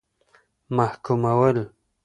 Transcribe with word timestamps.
محکومول. 0.77 1.57